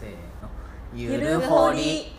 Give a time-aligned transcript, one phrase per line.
[0.00, 0.48] せーの
[0.94, 2.12] ゆるほり。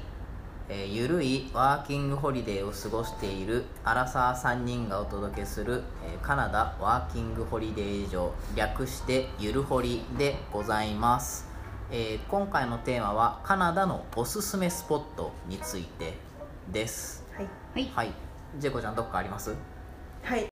[0.70, 11.46] えーゆるいワーキングホリデーを過ごしているアラサー3人がお届けする、えーカナダワーキングホリデー場略してゆるほりでございます、
[11.92, 16.14] えー今回のテーマはカナダのおすすめスポットについて
[16.72, 17.26] です。
[17.36, 17.48] はい。
[17.74, 17.92] はい。
[17.94, 18.14] はい。
[18.58, 19.54] ジェコちゃんどっかあります？
[20.24, 20.48] はい。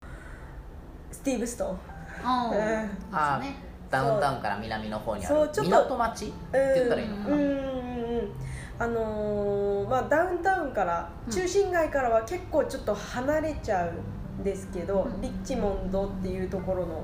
[1.12, 1.80] スティーブストン。
[2.26, 5.72] あうんーあですねダウンタウンから南の方にあるそうちょっと。
[5.72, 8.32] 港町って言ったらいいのかな、うんうんうんうん。
[8.78, 11.34] あのーまあ、ダウンタウンからうん。
[11.34, 15.22] 中心街からは結構ちょっと離れちゃうんですけど、うん。
[15.22, 17.04] リッチモンドっていうところの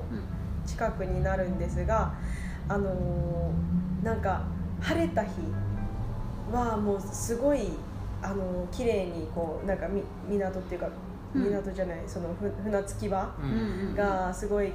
[0.64, 2.12] 近くになるんですが、
[2.68, 4.42] あのーなんか
[4.80, 5.30] 晴れた日
[6.52, 7.70] はもうすごい、
[8.22, 10.88] あのー綺麗にこうなんかみ港っていうか
[11.34, 11.42] うん。
[11.44, 13.28] 港じゃない、そのふ船着き場
[13.96, 14.72] がすごい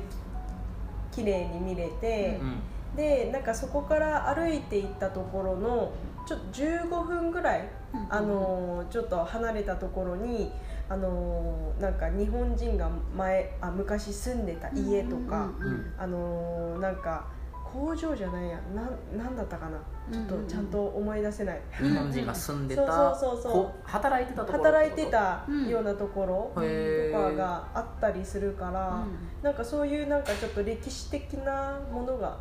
[1.12, 2.40] 綺麗に見れて。
[2.42, 2.60] うん
[2.96, 5.94] でなんかそこから歩いていったところの
[6.28, 10.52] ちょっと15分ぐらい、うんあのちょっと離れたところに
[10.90, 17.28] あのなんか日本人が前あ昔住んでた家とか、うんうんうんあのなんか
[17.72, 19.77] 工場じゃないやなんなんだったかな。
[20.12, 23.63] ちょっとちゃんと思い出せない、日本人が住んでた そうそうそうそう。
[23.66, 25.68] こ働いてたところ働いてたうん。
[25.68, 29.04] ようなところとかがあったりするから、
[29.41, 32.38] なんかそういうなんかちょっと歴史的なものが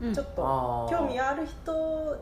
[0.00, 0.12] うん。
[0.12, 1.72] ちょっと興味ある人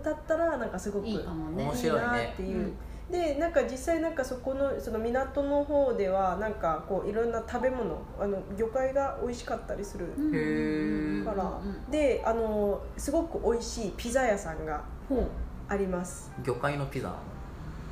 [0.04, 2.72] だったらなんかすごくいいなっていう、
[3.12, 10.06] でなんか実際なんかそこのその港の方ではなんかこういろんな食べ物あの魚介が美味しかったりする
[11.22, 14.82] から、うんであのすごく美味しいピザ屋さんが
[15.68, 17.14] あります、魚介のピザ？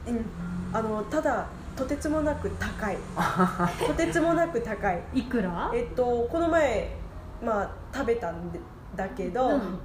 [0.08, 0.24] うん、
[0.72, 1.46] あのただ
[1.76, 2.96] とてつもなく高い。
[3.86, 5.02] とてつもなく高い。
[5.12, 5.70] いくら？
[5.74, 6.96] えっとこの前
[7.44, 8.50] まあ食べたん
[8.96, 9.78] だけど、うん。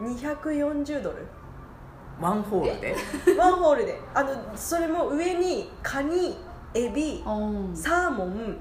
[0.00, 1.18] 240ドル
[2.20, 2.94] ワンホールで。
[3.38, 3.98] ワンホールで。
[4.14, 6.36] あのそれも上にカニ
[6.74, 7.30] エビう
[7.72, 7.76] ん。
[7.76, 8.56] サーモン。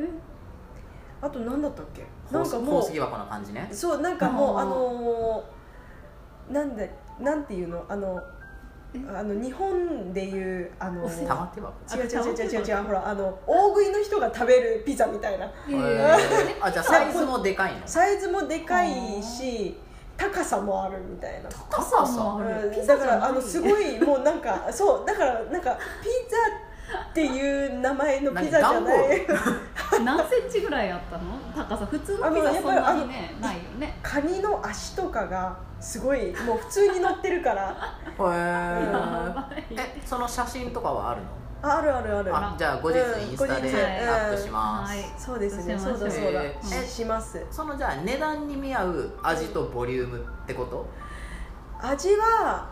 [1.22, 2.04] あと何だったっけ？
[2.32, 3.70] 宝なんかもう石箱の感じね。
[3.72, 6.90] そうなんかもうあのーなんで
[7.20, 7.86] なんていうの？
[7.88, 8.20] あの
[8.94, 9.00] え？
[9.16, 11.74] あの日本でいうあのおせ玉手箱。
[11.96, 15.46] 違う違う違う違う違うほらあの大食いの人が食べるピザみたいな。
[15.46, 16.60] へへー。
[16.60, 17.82] ーあじゃあサイズもでかいの？
[17.88, 19.78] サイズもでかいし
[20.30, 21.50] 高さもあるみたいな。
[21.50, 22.74] 高高ささもある。
[22.78, 22.88] うん。
[22.88, 26.38] だからあのすいごいもうなんかそうだからなんかピザ
[27.10, 29.28] っていう名前のピザじゃない。
[30.04, 31.66] 何 センチぐらいあったの？
[31.68, 34.00] 高さ普通のピザそんやっぱりなにねないよね。
[34.04, 37.76] カニの足とかがすごいもう普通に乗ってるから。
[38.20, 41.28] へえその写真とかはあるの？
[41.64, 42.36] ああるあるある。
[42.36, 43.76] あじゃあ後日うんインスタで後日。
[43.78, 46.44] アップします、はいそうですねそうだそうだ。
[46.44, 47.46] へーしします。
[47.52, 50.86] そのじゃあ値段に見合う味とボリュームってこと？
[51.84, 52.70] 味は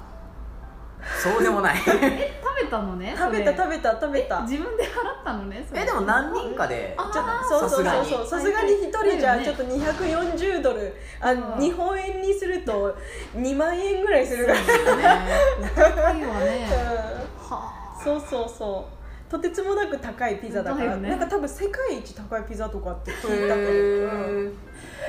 [1.21, 1.77] そうでもない。
[1.85, 4.41] 食べたのね食べた食べた食べた。
[4.41, 5.81] 自分で払ったのねそれ。
[5.83, 6.93] えでも何人かで。
[6.97, 8.27] あちょっとそうそうそうそう。
[8.27, 8.73] さすがに。
[8.73, 10.93] 一人じゃはいちょっと240ドル。
[11.21, 11.59] あうん。
[11.59, 12.93] 日本円にすると
[13.35, 14.59] 2万円ぐらいするから、
[15.75, 16.67] 高いわね。
[16.69, 17.49] うん。
[17.49, 17.73] は
[18.03, 18.99] そうそうそう。
[19.29, 20.85] とてつもなく高いピザだから。
[20.87, 21.09] だよね。
[21.09, 24.53] なんか多分世界一高いピザとかってへ聞いたけど、う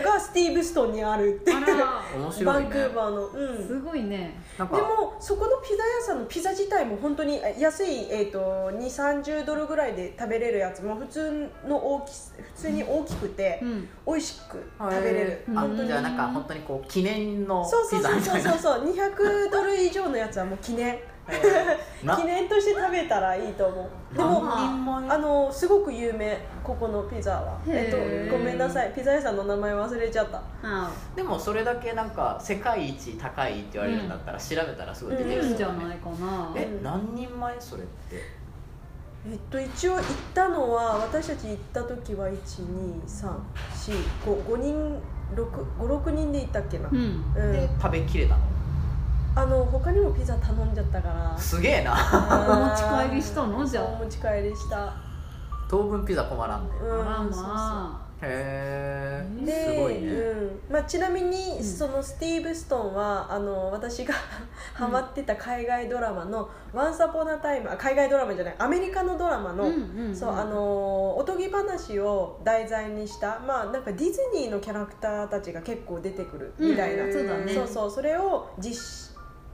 [0.05, 1.57] がスティーブストンにあるっていう。
[1.57, 2.21] あら。
[2.21, 2.65] 面白いね。
[2.65, 3.27] バンクーバーの。
[3.29, 3.67] うん。
[3.67, 4.39] すごいね。
[4.59, 4.77] なんか。
[4.77, 10.83] でもそこのピザ屋さんのピザ自体も本当にえ安い、えー、と2 3 0ドルぐらいで食べれるやつ。
[10.83, 13.89] も普通の大きす普通に大きくてうん。
[14.07, 15.45] 美味しく食べれる。
[15.49, 15.89] あうん本当に。
[15.89, 18.51] じゃあなんか本当にこう記念のピそうそうそうザみたいな。
[18.53, 20.89] そうそうそう200ドル以上のやつはもう記念。
[20.89, 20.99] な
[21.31, 21.37] 記
[22.25, 24.17] 念として食べたらいいと思う。
[24.17, 27.91] でもあのすごく有名ここのピザは、えっ
[28.31, 28.93] と、ごめんなさい。
[28.95, 30.43] ピザ屋さんの名前忘れちゃった。
[30.63, 35.43] あでもそれだけなんか世界一高いって言われるんだったら調べたらすごい出ている。
[35.43, 35.57] るん。
[35.57, 36.53] じゃないかな。
[36.57, 36.83] えうん。
[36.83, 38.17] 何人前それって？
[39.31, 40.05] えっと一応行っ
[40.35, 44.99] たのは私たち行った時は12345人
[45.37, 46.97] 56人で行ったっけな、うん。
[46.97, 47.01] う
[47.43, 47.53] ん。
[47.53, 48.41] で食べきれたの？
[49.35, 51.39] あの他にもピザ頼んじゃったから。
[51.39, 51.93] すげえな。
[51.93, 53.65] お持ち帰りしたの？
[53.65, 54.03] じゃあ。
[54.03, 54.93] 持ち帰りした。
[55.69, 56.71] 当分ピザ困らんね。
[56.83, 57.03] うん。
[57.03, 59.45] あらまへえ。
[59.47, 60.11] ですごいね。
[60.11, 60.61] うん。
[60.69, 61.65] まあ、ちなみに、うん。
[61.65, 64.15] そのスティーブ・ストンはあの私が
[64.75, 69.65] ハマってた海外ドラマの「Once Upon a Time」あ海外ドラマじゃないアメリカのドラマの、
[71.17, 77.13] おとぎ話を題材にした、まあ、なんかディズニーのキャラクターたちが結構出てくるみたいな、うん。
[77.13, 77.55] そうだね。
[77.55, 79.10] そうそうそれを実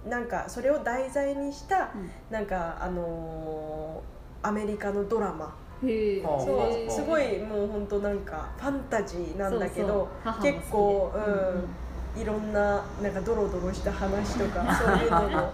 [0.09, 2.11] なんかそれを題材にしたうん。
[2.31, 4.17] なんかあのー
[4.47, 5.55] アメリカのドラマ。
[5.83, 10.09] そうすごいもう本当なんかファンタジーなんだけど
[10.43, 11.69] 結構、うん
[12.21, 15.53] いろんななんかドロドロした話とかそういうのも。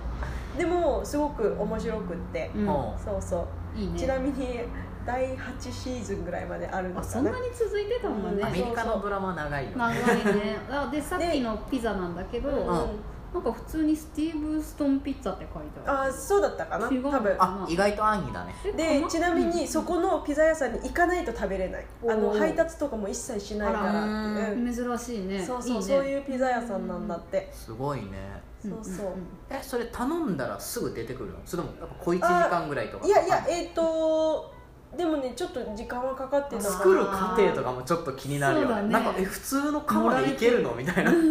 [0.56, 2.64] でもすごく面白くって、うん。
[2.66, 3.78] もそうそう。
[3.78, 3.98] いいね。
[3.98, 4.60] ちなみに
[5.04, 7.06] 第8シーズンぐらいまであるのかな。
[7.06, 8.44] あそんなに続いてたんだうん。
[8.44, 9.76] アメリカのドラマ長いよね。
[9.76, 10.58] 長いね。
[10.70, 12.88] あでさっきのピザなんだけど、うんん
[13.32, 16.10] なんか普通にスティーブ・ストンピッツァって書いてある。
[16.10, 16.88] あそうだったかな。
[16.90, 17.36] 違う多分。
[17.38, 18.54] あ意外と安易だね。
[18.64, 21.86] えでかちなみにそこのピザ屋さんに行かないと食べれない。
[22.08, 22.38] あのおー。
[22.38, 24.04] 配達とかも一切しないから。
[24.04, 24.74] うん。
[24.74, 25.42] 珍しいね。
[25.42, 25.82] そうそういいね。
[25.82, 27.48] そういうピザ屋さんなんだって。
[27.52, 28.42] すごいね。
[28.60, 29.06] そうそう。
[29.50, 31.38] えそれ頼んだらすぐ出てくるの？
[31.46, 33.06] それともやっぱ小1時間ぐらいとか。
[33.06, 34.54] いやいやえっ、と
[34.96, 38.82] でもねちょっと時間はかかってた作る過程とかもちょっと気になるよね。
[38.82, 38.88] ね。
[38.88, 40.74] なんかえ普通の釜でいけるの？
[40.74, 41.10] みたいな。
[41.10, 41.22] 確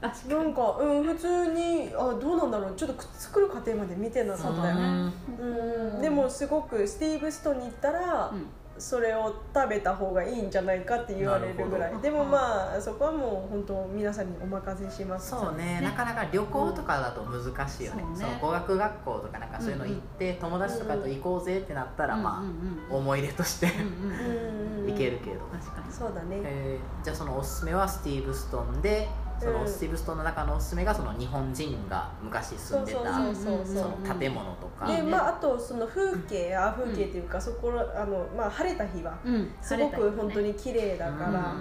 [0.00, 0.08] な
[0.42, 2.74] んかうん普通にあどうなんだろう。
[2.76, 5.12] ちょっと作る過程まで見てなかったよね。
[5.40, 6.00] うん。
[6.00, 8.46] でもすごくスティーブ・ストンに行ったら、うん。
[8.80, 11.98] それを食べた方がいいんじゃないかって言われるぐらい。
[12.00, 15.30] でもまあそこはもう本当皆さんにお任せします。
[15.30, 15.80] そうね。
[15.80, 15.80] ね。
[15.80, 24.86] なかなか旅行とかだと難しいよね,、うんそそうねの語学学校とかなんかそういうの行って、友達とかと行こうぜってなったら、まあ、うんうん思い出としてうんうんうんうん。
[24.94, 25.92] 行けるけど、確かに。
[25.92, 26.36] そうだね。
[26.44, 39.50] えーじゃあそのおすすめはスティーブ・ストンでそのうんスティーブ・ストンの中のおすすめがその日本人が昔住んでた建物とか、ねまああとその風景あ風景っていうかそこあのまあ晴れた日はうん。
[39.62, 41.54] すごく本当に綺麗だから、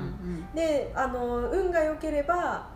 [0.53, 2.69] であの運が良ければ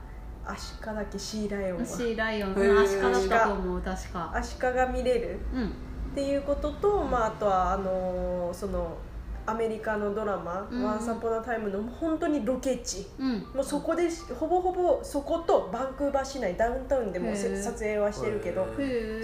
[0.45, 2.51] アシカだっけシーライオンシーライオン。
[2.51, 4.31] アシカだったと思う確か。
[4.33, 5.39] アシカが見れる。
[5.54, 5.68] うん。
[5.68, 5.69] っ
[6.13, 8.97] ていうことと、まあ、あとはあのその
[9.46, 10.84] アメリカのドラマ「うん。
[10.84, 13.08] ワンサポナタイムの本当にロケ地。
[13.20, 13.40] うん。
[13.54, 18.66] もうそこでしほぼほぼそことバンクーバー市内ダウンタウンでも撮影はしてるけど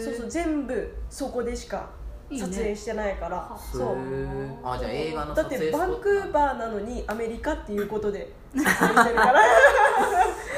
[0.04, 1.90] そうそう全部そこでしか
[2.30, 3.96] 撮影してないからへそう。
[3.96, 4.50] ー。
[4.64, 8.68] あじゃあ映画のだ撮ってバンクーバーなのにアメリカっていうことで 撮影
[9.00, 9.42] してるから。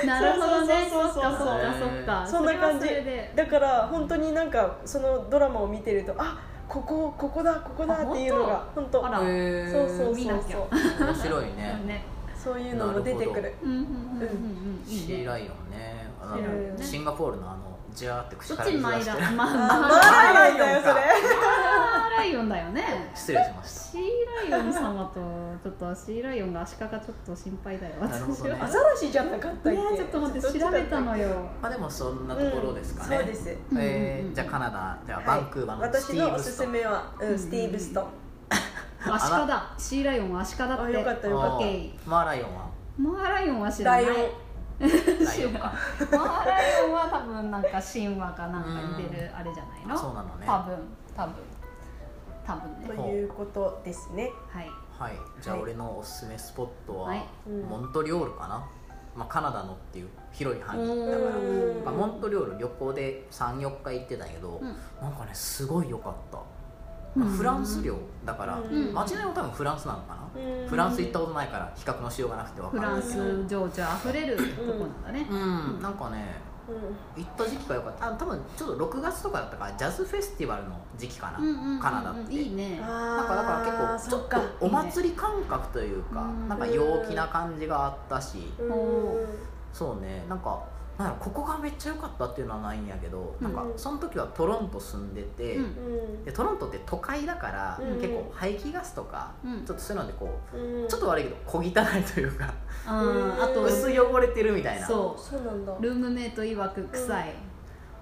[0.06, 0.88] なるほどね。
[0.90, 1.32] そそうそうそう。
[1.32, 2.26] そうそっか。
[2.26, 2.88] そんな感じ。
[2.88, 3.34] それはそれで。
[3.36, 9.06] だから本当になんかそのドラマを見てるとあここここだここだっていうのが本当？
[9.08, 9.20] あら。
[9.20, 9.28] そう
[9.90, 10.58] そう見なきゃ。
[10.58, 11.82] そうそう面白いね。
[11.88, 12.06] ね
[12.38, 13.56] そういうのも出てくる。
[14.86, 16.08] シーライオンね。
[16.80, 19.32] シンガポールのあのジャーって口からちマイラ水出して。
[19.32, 20.94] る まあマあーライオンだよそれ。
[20.94, 23.12] マーライオンだよね。
[23.16, 23.80] 失礼しました。
[23.92, 25.20] sea lion 様と
[25.64, 27.96] ちょっと sea lion がアシカがちょっと心配だよ。
[27.96, 28.58] なるほどね。
[28.62, 29.78] アザラシじゃなかったっけ？
[29.78, 31.30] ねちょっと待って調べたのよ。
[31.62, 33.58] まあでもそんなところですかね、うんそうです。
[33.78, 36.30] えーじゃあカナダじゃあはいバンクーバーのス私ティーブスト。
[36.30, 38.02] ンのおすすめはうんうんスティーブ・スト。
[38.02, 40.84] ンアシカだ sea lion はアシカだって。
[40.84, 42.10] あよかったよかった。
[42.10, 42.70] マーライオンは？
[42.98, 44.06] マーライオンは知らない。
[44.06, 44.30] ライオン
[44.80, 45.74] ライオンか
[46.12, 49.98] マーライオンは多分なんか神話かなんかに出るあれじゃないの？
[49.98, 50.46] そうなのね。
[50.46, 50.78] 多分。
[51.16, 51.34] 多分。
[52.46, 54.32] 多分とねいうことですね。
[54.50, 54.70] はい。
[54.98, 55.14] はい。
[55.42, 55.64] じゃあはい。
[55.64, 57.26] 俺のおすすめスポットは、はい。
[57.48, 57.62] うん。
[57.64, 58.68] モントリオールかな、
[59.16, 61.12] まあ、カナダのっていう広い範囲、うん。
[61.12, 64.76] だからまあ、モントリオール旅行で34日行ってたけど、うん。
[65.02, 66.40] なんかねすごい良かった、
[67.16, 67.24] うん。
[67.24, 68.94] フランス領だから、うん。
[68.94, 70.68] 街のも多分フランスなのかな、うん。
[70.68, 75.28] フランス行ったことないから比較のしようがなくて分かフランるんだけどス情緒あふれるとこなんだね。
[75.30, 75.82] うん。
[75.82, 78.08] なんかねう行った時期が良かった。
[78.08, 82.34] あ多分ちょっと6月とかだったからジャズフェスティバルの時期かな、うんうんうんうんカナダって。
[82.34, 82.78] いいね。
[82.78, 86.48] んなんかだから結構ちょっとお祭り感覚というかうん。
[86.48, 88.54] なんか陽気な感じがあったし。
[88.60, 89.26] うん。
[89.74, 90.26] そうね。
[90.30, 90.64] なんか
[91.00, 95.64] なんここがめっちゃ良かったっていうのはないんやけどなんかうんその時はトロント住んでて、うん。
[95.64, 96.26] うん。
[96.26, 98.02] でトロントって都会だから、うん。
[98.02, 99.66] 結構排気ガスとか、うん。
[99.66, 100.88] ちょっとそういうのでこううん。
[100.90, 102.54] ちょっと悪いけど小汚いというか
[102.88, 104.86] うんあとうん薄汚れてるみたいな。
[104.86, 105.72] そそうなんだ。
[105.72, 107.34] うルームメイト曰く臭い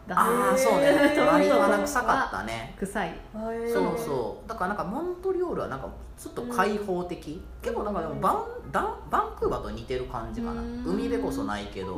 [0.07, 0.87] だああへーそうね。
[1.13, 2.75] へー割と鼻臭かったね。
[2.79, 3.13] 臭い。
[3.33, 4.49] そうそう。
[4.49, 10.83] だからなんかモントリオールはなんかちょっと開放的、結構なんかでもバンダンバンクーバーと似てる感じかな、うん。
[10.85, 11.97] 海辺こそないけど、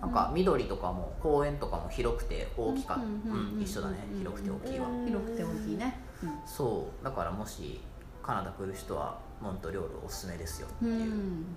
[0.00, 3.12] なんか緑とかも公園とかも広くて大きかった、ううん
[3.52, 3.62] うんん。
[3.62, 4.06] 一緒だね。
[4.12, 4.18] うん。
[4.18, 5.06] 広くて大きいわ、うん。
[5.06, 6.00] 広くて大きいね。
[6.46, 7.04] そう。
[7.04, 7.80] だからもし
[8.22, 11.56] カナダ来る人はモントリオールおすすめですよってういう、ん。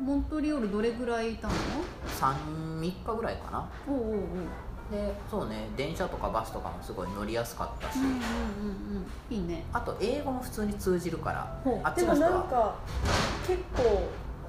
[0.00, 1.54] モントリオールどれぐらいいたの
[2.20, 3.68] ？33日間ぐらいかな。
[3.88, 4.18] おうおうおう
[4.90, 8.18] でそうね電車とかバスとかもすごい乗りやすかったし、うんうんうん
[9.30, 9.36] うん。
[9.36, 9.64] いいね。
[9.72, 12.30] あと英語も普通に通じるからあっでもちの人は。
[12.30, 12.74] なんか
[13.46, 14.08] 結構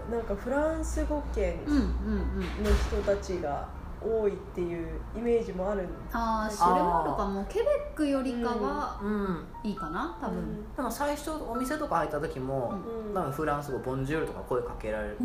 [0.10, 3.68] なんかフランス語圏の人たちが
[4.02, 9.46] 多いっていうイメージもあるんああそれもあるかもケベックよりかはうん。
[9.64, 10.66] いいかな多分。
[10.76, 13.14] でも最初お店とか入った時も、うん。
[13.14, 15.24] 多分フランス語「ボンジュール」とか声かけられるけ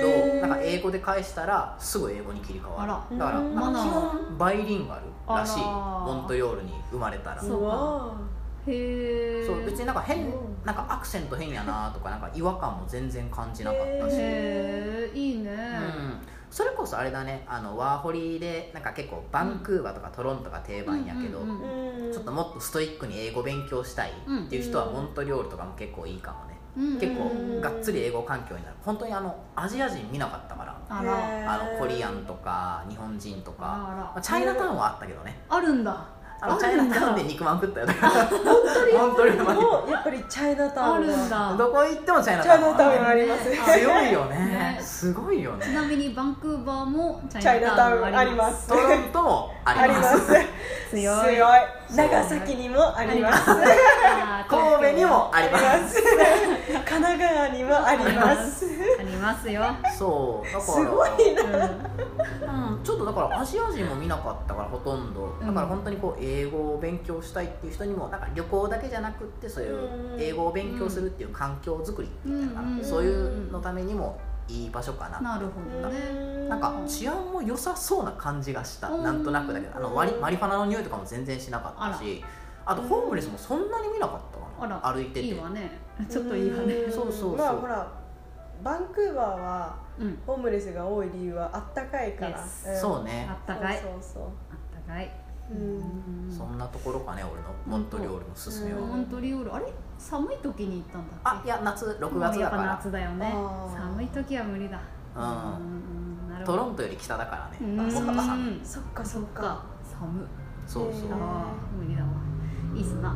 [0.00, 3.18] ど、なんか英語で返したらすぐ英語に切り替わる。
[3.18, 7.42] だから基本バイリンガルらしいモントリオールに生まれたら。
[7.42, 7.56] そ
[8.66, 10.32] うへえそう別になんか変うん
[10.64, 15.50] なんかアクセント変やなとかなんか違和感も全然感じなかったし、へえいいね。
[15.50, 16.18] うん、
[16.50, 21.40] それこそあれだねあのワーホリでなんか結構バンクーバーとかトロントが定番やけど、
[22.12, 24.94] ちょっともっとストイックに英語勉強したいっていう人はうん。
[24.94, 27.00] モントリオールとかも結構いいかもね、うん。
[27.00, 28.76] 結構うんがっつり英語環境になる。
[28.84, 30.76] 本当にあのアジア人見なかったから。
[30.88, 31.02] あ
[31.72, 34.14] のコリアンとか日本人とか。
[34.22, 35.40] チャイナタウンはあったけどね。
[35.48, 36.06] あるんだ
[36.40, 40.96] あのチャイナタウンで肉まん食ったよだからモントリオールもうやっぱりチャイナタウンは。
[40.96, 41.56] あるんだ。
[41.56, 43.44] どこ行ってもチャイナチャイナタウンタウンあります。
[43.72, 44.36] 強いよね。
[44.36, 48.62] ねすごいよちねなみにバンクーバーもチチャイナタウンああります。
[48.62, 50.32] すトロントもあありますす。
[50.90, 51.34] 強い。
[51.34, 53.46] 強い長崎にもあります。
[54.48, 55.94] 神戸にもあります。
[55.94, 58.66] す神奈川にもあります。
[58.98, 59.50] あります。
[59.50, 59.62] よ、
[59.96, 60.62] そうだから。
[60.62, 62.70] すごいな。
[62.70, 65.36] うん、ちょっとだからアジア人も見なかったからほとんど。
[65.40, 65.46] うん。
[65.46, 70.20] だから本当にこう英語を勉強したいっていう人にもなんか旅行だけじゃなくってそういううん。
[70.20, 72.84] 英語を勉強するっていう環境づくりみたいなうん。
[72.84, 75.20] そういうのためにもいい場所かな。
[75.20, 76.48] なるほどね。
[76.48, 78.88] なんか治安も良さそうな感じがした。
[78.88, 79.02] うん。
[79.02, 79.76] なんとなくだけど。
[79.76, 82.24] あの割りマリファナの匂いとかも全然しなかったし。
[82.64, 85.22] あとホームレスもそんなに見なかったかな歩いてて。
[85.22, 85.78] いいわね。
[86.08, 86.86] ちょっといいわね。
[86.86, 86.92] ん。
[86.92, 87.36] そうそうそう。
[87.36, 87.92] まあほら
[88.62, 90.18] バンクーバーはうん。
[90.26, 93.26] ホームレスが多い理由はあったかいから、そうね。
[93.28, 93.78] あったかい。
[93.78, 95.10] そうそうあったかい。
[95.48, 96.36] そううん。
[96.36, 97.48] そんなところかね俺の。
[97.66, 98.80] モントリオールのすすめは。
[98.80, 98.88] うん。
[98.88, 99.66] モントリオールあれ？
[99.98, 101.52] 寒い時に行ったんだっけ？
[101.52, 103.34] あいや夏6月やっぱだから夏だよね。
[103.74, 104.78] 寒い時は無理だ。
[105.16, 105.22] うん。
[105.22, 106.58] うんなるほど。
[106.58, 107.58] トロントより北だからね。
[107.60, 107.76] うん。
[107.76, 109.42] もっと寒いそっかそっか。
[109.42, 110.26] か寒
[110.66, 111.08] そうそう。
[111.78, 112.08] 無理だわ。
[112.74, 113.14] いいっすな。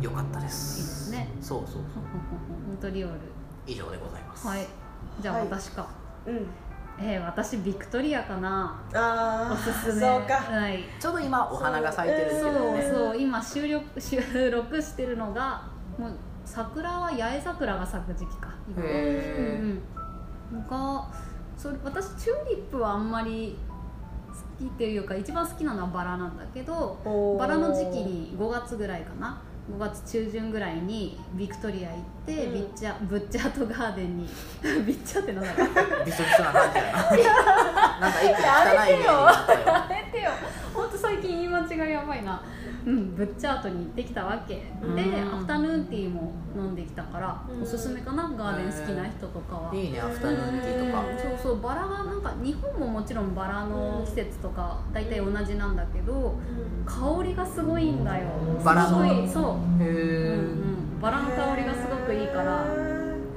[0.00, 1.28] よかったでいいですすね。
[1.40, 3.18] そうそうモントリオール。
[3.66, 4.46] 以上でございます。
[4.46, 4.66] はい。
[5.20, 5.44] じゃあはい。
[5.44, 5.86] 私か、
[6.26, 6.46] うん。
[6.98, 8.80] えー、私ビクトリアかな。
[8.94, 10.00] ああおすすめ。
[10.00, 10.34] そうか。
[10.34, 10.84] はい。
[10.98, 15.62] ちょうど今お花が咲いてるけそうどねそう今収録収録してるのが
[15.98, 16.12] もう
[16.44, 18.82] 桜は八重桜が咲く時期か今。
[18.84, 19.82] へうん
[20.52, 20.66] うん。
[20.68, 21.08] が
[21.56, 23.56] それ私チューリップはあんまり
[24.28, 27.38] 好きっていうか一番好きなのはバラなんだけどおー。
[27.38, 29.40] バラの時期に5月ぐらいかな。
[29.70, 32.54] 5月中旬ぐらいにビクトリア行って、うん。
[32.54, 34.28] ビッチャブッチャートガーデンに
[34.84, 35.68] ビッチャーってなんだろう。
[35.68, 38.00] ーびしょびしょな感じやな。
[38.00, 39.99] なんか一個汚いイメージになったよ
[41.00, 42.42] 最近言い間違いやばいな。
[42.86, 44.54] うんブッチャートに行ってきたわけ。
[44.54, 45.34] でうん。
[45.34, 47.62] アフタヌーンティーも飲んできたからうん。
[47.62, 48.30] おすすめかな？
[48.36, 49.74] ガーデン好きな人とかは。
[49.74, 51.04] いいねアフタヌーンティーとか。
[51.18, 56.38] そうそうバラがなんか日本ももちろんバラの季節とか大体同じなんだけど
[56.86, 58.28] 香りがすごいんだよ。
[58.64, 58.88] バラの？
[58.88, 62.64] すごいそう、へうんえうん、バラの香りがすごくいいから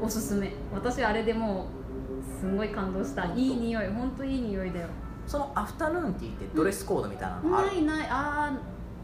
[0.02, 0.54] おすすめ。
[0.74, 3.26] 私あれでもうすごい感動した。
[3.26, 4.88] いい匂い本当いい匂いだよ
[5.28, 7.68] そのアフタヌーンティーってドレスコードみたいなのある？
[7.68, 8.08] ないない。
[8.10, 8.58] あ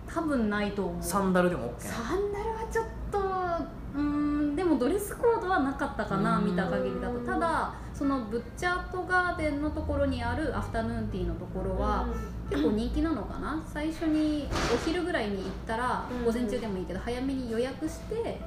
[0.08, 1.04] ー多分ないと思う。
[1.04, 2.92] サンダルでも OK なサンダルはちょっと
[4.80, 6.46] ドレスコードはなかったかなうん。
[6.46, 7.20] 見た限りだと。
[7.20, 12.08] ただそのブッチャートガーデンのところにあるアフタヌーンティーのところは
[12.50, 13.62] 結構人気なのかな？
[13.68, 16.26] 最初にお昼ぐらいに行ったらうん。
[16.26, 18.40] 午前中でもいいけど早めに予約してで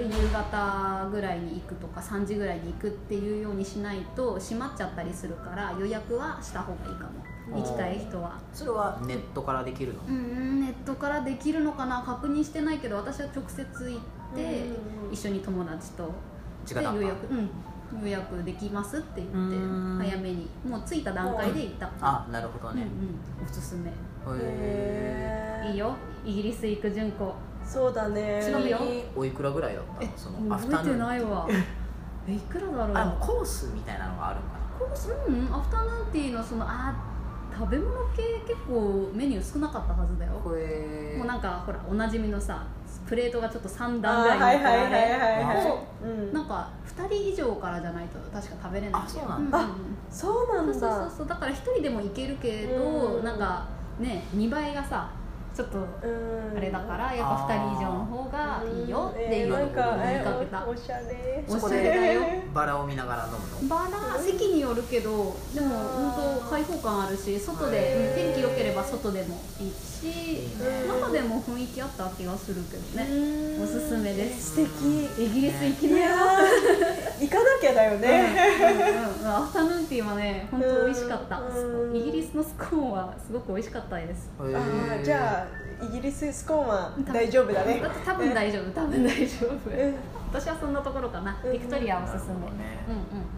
[0.00, 7.24] 夕方ぐらいに行くとか3時ぐらいに行くっていうようにしないと閉まっちゃったりするから予約はした方がいいかも。
[7.54, 8.40] 行きたい人は。
[8.52, 10.00] それはネットからできるの？
[10.08, 12.02] うんネットからできるのかな？
[12.02, 14.00] 確認してないけど私は直接行っ
[14.34, 14.66] て
[15.12, 16.10] 一緒に友達と。
[16.66, 17.26] で予約。
[17.30, 17.50] うん。
[18.02, 19.98] 予約できますって言ってうん。
[20.00, 20.48] 早めに。
[20.66, 21.90] もう着いた段階で行った。
[22.00, 22.84] あなるほどうんうん。
[22.84, 22.90] ね
[23.42, 23.90] おすすめ。
[23.90, 23.92] へ
[24.26, 25.72] へー。
[25.72, 25.94] いいよ。
[26.24, 27.32] イギリス行く順子。
[27.64, 28.40] そうだね。
[28.42, 28.78] 忍ぶよ。
[28.82, 30.10] えおいくらぐらいだったの？
[30.16, 31.48] そのアフタ覚えてヌーンないわ。
[32.28, 32.90] えいくらだろう？
[32.96, 34.58] あコースみたいなのがあるんかな。
[34.78, 35.12] コース？
[35.28, 35.54] うん。
[35.54, 36.94] アフタヌーンティーのそのあ
[37.56, 40.32] 食べ物系結構メニュー少なかったはずだよ。
[40.32, 42.66] もうなんかほらおなじみのさ
[43.06, 45.66] プレートがちょっと3あ段ぐらいはいにはいはいはいはい。
[45.70, 46.32] をうん。
[46.32, 49.58] なんか2人以上からじゃないと確か食べれないあそうなんだ。
[49.58, 49.68] んあ
[50.10, 51.26] そうなんそうそうそうだそう。
[51.28, 53.24] だから1人でもいけるけど、うん。
[53.24, 53.66] なんか
[53.98, 55.10] ね見栄えがさ
[55.56, 56.56] ちょっとうん。
[56.58, 59.62] あれだからやっぱ2人以上の方がいいよっていうのをん。
[59.62, 60.66] なんかけた。
[60.66, 61.44] おおしゃれ。
[61.48, 62.22] おしゃそこでれだよ。
[62.52, 63.74] バラを見ながら飲むの。
[63.74, 70.48] バラ席によるけどでも本当開放感あるし外で、天気良ければ外でもいいし
[70.88, 73.08] 中でも雰囲気あった気がするけどね。
[73.10, 73.64] うん。
[73.64, 74.56] おすすめです。
[74.56, 75.06] 素敵。
[75.24, 76.06] イギリス行きなよ。
[76.16, 78.34] ー行かなきゃだよね。
[78.60, 81.40] うんうんうんアフタヌーンティーはね本当美味しかった。
[81.40, 84.30] うんイギリスのスコーンはすごく美味しかったです。
[84.38, 85.46] あーじゃ
[85.80, 87.82] あイギリススコーンは大丈夫だね。
[88.04, 89.70] 多分大丈夫多分大丈夫。
[89.70, 89.94] うん。
[90.32, 91.36] 私はそんなところかな。
[91.44, 92.44] うんビクトリアおすすめうんうん。
[92.44, 93.35] 了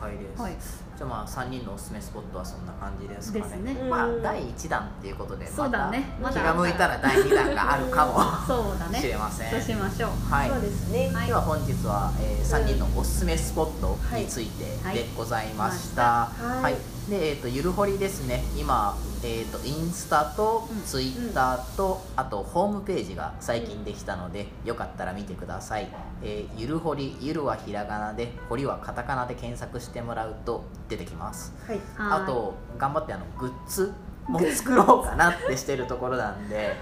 [0.00, 0.52] 解です、はい。
[0.96, 3.74] じゃあまあ3人のおすすめスポットはそんな感じですかね。
[3.74, 3.82] ね。
[3.88, 4.22] まあうん。
[4.22, 6.16] 第1弾っていうことでそうだね。
[6.20, 8.12] またまだ気が向いたら第2弾があるかも。
[8.46, 9.00] そうだね。
[9.00, 9.50] しれません。
[9.50, 10.10] そうしましょう。
[10.32, 10.50] はい。
[10.50, 11.10] そうですね。
[11.12, 11.26] はい。
[11.26, 16.62] では本日は、え3人のおすすめスポットについてでございました、はい。
[16.62, 18.42] はいでえー、とゆるほりですね。
[18.58, 20.82] 今、えー、とインスタとうん。
[20.82, 25.88] ツイッターと、あとホームページが最近できたので、よかったら見てください、
[26.22, 31.54] えーゆるほりゆるはひらがなでほりはカタカナで検索してもらうと出てきます。
[31.66, 31.80] はい。
[31.96, 33.92] はいあと頑張ってあのグッズ
[34.26, 36.74] も作ろうかなってしてるところなんで、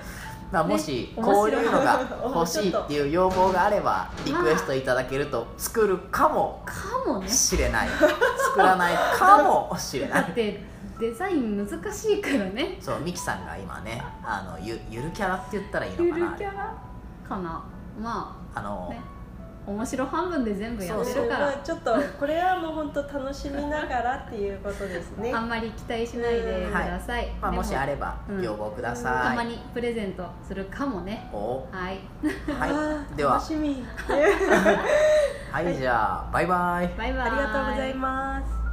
[0.55, 6.75] まあ、もしねこういうのが欲しいっていう要望があればリクエストいただけると作るかもか
[7.07, 7.29] もね。
[7.29, 10.23] しれない作らない かもしれない。
[10.23, 10.63] だって
[11.01, 12.79] デザイン難しいからね。
[12.81, 16.31] そうミキさんが今ねあのゆゆるキャラって言ったらいいゆのかな？
[16.31, 16.75] るキャラ
[17.29, 17.65] かな？
[18.01, 19.01] まあの、あね
[19.67, 21.47] 面白半分で全部やってるから。
[21.47, 25.33] まあちょっとこれはもう本当楽しみながらっていうことですね。
[25.35, 28.43] あんまり期待しないでください、まあ、でもしあればうん。
[28.43, 31.29] 要望くだたさい、まにプレゼントするかもね。
[31.33, 32.01] おはい。
[32.59, 33.15] はい。
[33.17, 33.35] では。
[33.35, 33.85] 楽しみ。
[35.51, 36.89] はいじゃあバイバイ。
[36.99, 37.21] バイバイ。
[37.23, 38.64] ありがとうございます